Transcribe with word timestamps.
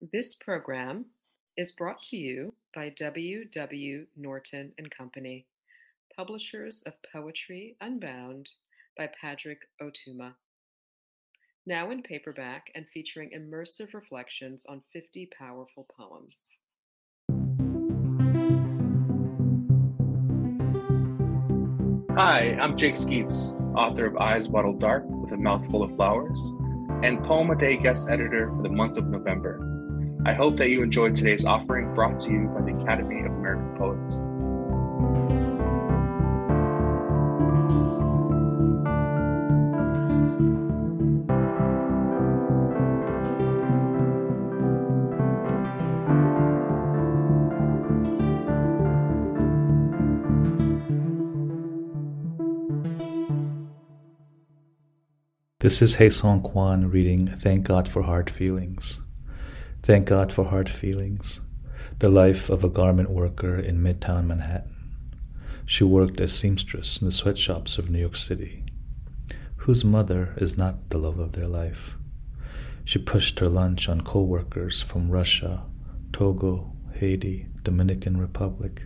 This 0.00 0.34
program 0.34 1.04
is 1.58 1.72
brought 1.72 2.00
to 2.04 2.16
you 2.16 2.54
by 2.74 2.88
W. 2.88 3.44
W. 3.44 4.06
Norton 4.16 4.72
and 4.78 4.90
Company, 4.90 5.44
publishers 6.16 6.82
of 6.86 6.94
Poetry 7.12 7.76
Unbound 7.82 8.48
by 8.96 9.10
Padraig 9.20 9.58
Ó 9.82 9.90
Tuama. 9.92 10.32
Now 11.66 11.90
in 11.90 12.02
paperback 12.02 12.70
and 12.74 12.88
featuring 12.88 13.32
immersive 13.36 13.92
reflections 13.92 14.64
on 14.64 14.80
50 14.90 15.28
powerful 15.38 15.86
poems. 15.94 16.60
Hi, 22.16 22.56
I'm 22.58 22.74
Jake 22.74 22.96
Skeets, 22.96 23.52
author 23.76 24.06
of 24.06 24.16
Eyes 24.16 24.48
Bottled 24.48 24.80
Dark 24.80 25.04
with 25.06 25.32
a 25.32 25.36
Mouthful 25.36 25.82
of 25.82 25.94
Flowers, 25.94 26.40
and 27.02 27.22
Poem 27.22 27.50
a 27.50 27.54
Day 27.54 27.76
guest 27.76 28.08
editor 28.08 28.50
for 28.56 28.62
the 28.62 28.70
month 28.70 28.96
of 28.96 29.06
November. 29.06 29.70
I 30.26 30.34
hope 30.34 30.58
that 30.58 30.68
you 30.68 30.82
enjoyed 30.82 31.16
today's 31.16 31.46
offering 31.46 31.94
brought 31.94 32.20
to 32.20 32.30
you 32.30 32.48
by 32.48 32.60
the 32.60 32.76
Academy 32.82 33.20
of 33.20 33.32
American 33.32 33.74
Poets. 33.78 34.20
This 55.60 55.82
is 55.82 55.94
Hae-Sung 55.96 56.42
Kwan 56.42 56.90
reading 56.90 57.26
Thank 57.26 57.64
God 57.64 57.88
for 57.88 58.02
Hard 58.02 58.28
Feelings. 58.28 59.00
Thank 59.82 60.06
God 60.08 60.32
for 60.32 60.44
Hard 60.44 60.68
Feelings. 60.68 61.40
The 61.98 62.08
life 62.08 62.50
of 62.50 62.62
a 62.62 62.68
garment 62.68 63.10
worker 63.10 63.58
in 63.58 63.82
Midtown 63.82 64.26
Manhattan. 64.26 64.76
She 65.66 65.84
worked 65.84 66.20
as 66.20 66.32
seamstress 66.32 67.00
in 67.00 67.06
the 67.06 67.12
sweatshops 67.12 67.78
of 67.78 67.88
New 67.88 67.98
York 67.98 68.16
City. 68.16 68.64
Whose 69.56 69.84
mother 69.84 70.34
is 70.36 70.58
not 70.58 70.90
the 70.90 70.98
love 70.98 71.18
of 71.18 71.32
their 71.32 71.46
life? 71.46 71.94
She 72.84 72.98
pushed 72.98 73.38
her 73.40 73.48
lunch 73.48 73.88
on 73.88 74.02
co 74.02 74.22
workers 74.22 74.82
from 74.82 75.10
Russia, 75.10 75.64
Togo, 76.12 76.72
Haiti, 76.94 77.46
Dominican 77.62 78.18
Republic. 78.18 78.84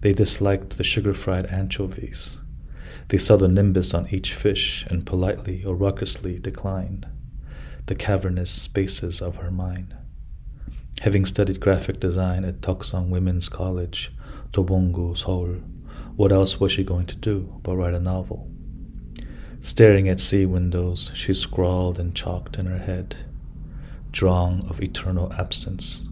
They 0.00 0.12
disliked 0.12 0.76
the 0.76 0.84
sugar 0.84 1.14
fried 1.14 1.46
anchovies 1.46 2.38
they 3.08 3.18
saw 3.18 3.36
the 3.36 3.48
nimbus 3.48 3.92
on 3.92 4.08
each 4.10 4.32
fish 4.32 4.86
and 4.88 5.04
politely 5.04 5.64
or 5.64 5.74
raucously 5.74 6.38
declined 6.38 7.06
the 7.86 7.94
cavernous 7.94 8.50
spaces 8.50 9.20
of 9.20 9.36
her 9.36 9.50
mind. 9.50 9.94
Having 11.02 11.26
studied 11.26 11.60
graphic 11.60 12.00
design 12.00 12.44
at 12.44 12.60
Toksong 12.60 13.08
Women's 13.08 13.48
College, 13.48 14.12
Dobong-gu, 14.52 15.14
Seoul, 15.14 15.56
what 16.16 16.32
else 16.32 16.60
was 16.60 16.72
she 16.72 16.84
going 16.84 17.06
to 17.06 17.16
do 17.16 17.60
but 17.62 17.76
write 17.76 17.94
a 17.94 18.00
novel? 18.00 18.48
Staring 19.60 20.08
at 20.08 20.20
sea 20.20 20.46
windows, 20.46 21.10
she 21.14 21.34
scrawled 21.34 21.98
and 21.98 22.14
chalked 22.14 22.58
in 22.58 22.66
her 22.66 22.78
head, 22.78 23.16
Drang 24.12 24.68
of 24.70 24.80
eternal 24.80 25.32
absence, 25.32 26.06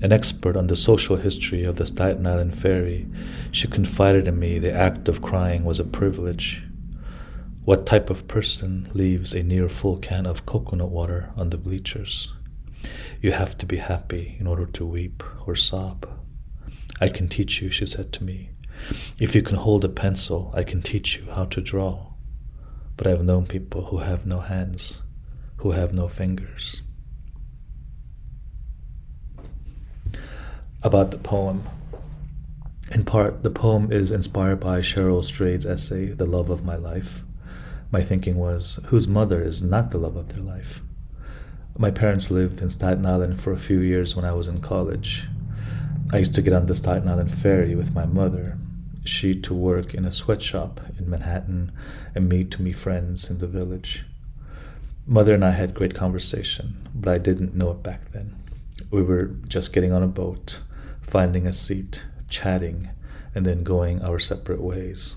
an 0.00 0.12
expert 0.12 0.56
on 0.56 0.68
the 0.68 0.76
social 0.76 1.16
history 1.16 1.64
of 1.64 1.76
the 1.76 1.86
Staten 1.86 2.26
Island 2.26 2.56
ferry, 2.56 3.08
she 3.50 3.66
confided 3.66 4.28
in 4.28 4.38
me 4.38 4.60
the 4.60 4.72
act 4.72 5.08
of 5.08 5.22
crying 5.22 5.64
was 5.64 5.80
a 5.80 5.84
privilege. 5.84 6.62
What 7.68 7.84
type 7.84 8.08
of 8.08 8.26
person 8.26 8.88
leaves 8.94 9.34
a 9.34 9.42
near 9.42 9.68
full 9.68 9.98
can 9.98 10.24
of 10.24 10.46
coconut 10.46 10.88
water 10.88 11.34
on 11.36 11.50
the 11.50 11.58
bleachers? 11.58 12.32
You 13.20 13.32
have 13.32 13.58
to 13.58 13.66
be 13.66 13.76
happy 13.76 14.38
in 14.40 14.46
order 14.46 14.64
to 14.64 14.86
weep 14.86 15.22
or 15.46 15.54
sob. 15.54 16.08
I 16.98 17.10
can 17.10 17.28
teach 17.28 17.60
you, 17.60 17.70
she 17.70 17.84
said 17.84 18.10
to 18.14 18.24
me. 18.24 18.52
If 19.18 19.34
you 19.34 19.42
can 19.42 19.56
hold 19.56 19.84
a 19.84 19.90
pencil, 19.90 20.50
I 20.56 20.62
can 20.62 20.80
teach 20.80 21.18
you 21.18 21.30
how 21.30 21.44
to 21.44 21.60
draw. 21.60 22.14
But 22.96 23.06
I've 23.06 23.22
known 23.22 23.44
people 23.44 23.84
who 23.84 23.98
have 23.98 24.24
no 24.24 24.40
hands, 24.40 25.02
who 25.58 25.72
have 25.72 25.92
no 25.92 26.08
fingers. 26.08 26.80
about 30.82 31.10
the 31.10 31.18
poem. 31.18 31.68
In 32.94 33.04
part, 33.04 33.42
the 33.42 33.50
poem 33.50 33.92
is 33.92 34.10
inspired 34.10 34.58
by 34.58 34.80
Cheryl 34.80 35.22
Strayed's 35.22 35.66
essay, 35.66 36.06
The 36.06 36.24
Love 36.24 36.48
of 36.48 36.64
My 36.64 36.76
Life. 36.76 37.20
My 37.90 38.02
thinking 38.02 38.36
was, 38.36 38.80
whose 38.86 39.08
mother 39.08 39.42
is 39.42 39.62
not 39.62 39.90
the 39.90 39.98
love 39.98 40.16
of 40.16 40.28
their 40.28 40.42
life? 40.42 40.80
My 41.78 41.90
parents 41.90 42.30
lived 42.30 42.60
in 42.60 42.70
Staten 42.70 43.06
Island 43.06 43.40
for 43.40 43.52
a 43.52 43.58
few 43.58 43.80
years 43.80 44.14
when 44.14 44.24
I 44.24 44.32
was 44.32 44.48
in 44.48 44.60
college. 44.60 45.26
I 46.12 46.18
used 46.18 46.34
to 46.34 46.42
get 46.42 46.52
on 46.52 46.66
the 46.66 46.76
Staten 46.76 47.08
Island 47.08 47.32
ferry 47.32 47.74
with 47.74 47.94
my 47.94 48.04
mother, 48.04 48.58
she 49.04 49.40
to 49.40 49.54
work 49.54 49.94
in 49.94 50.04
a 50.04 50.12
sweatshop 50.12 50.80
in 50.98 51.08
Manhattan, 51.08 51.72
and 52.14 52.28
me 52.28 52.44
to 52.44 52.62
meet 52.62 52.76
friends 52.76 53.30
in 53.30 53.38
the 53.38 53.46
village. 53.46 54.04
Mother 55.06 55.34
and 55.34 55.44
I 55.44 55.52
had 55.52 55.72
great 55.72 55.94
conversation, 55.94 56.88
but 56.94 57.10
I 57.10 57.18
didn't 57.18 57.54
know 57.54 57.70
it 57.70 57.82
back 57.82 58.10
then. 58.10 58.36
We 58.90 59.02
were 59.02 59.26
just 59.48 59.72
getting 59.72 59.92
on 59.92 60.02
a 60.02 60.08
boat 60.08 60.60
finding 61.08 61.46
a 61.46 61.52
seat, 61.52 62.04
chatting, 62.28 62.90
and 63.34 63.46
then 63.46 63.62
going 63.62 64.02
our 64.02 64.18
separate 64.18 64.60
ways. 64.60 65.16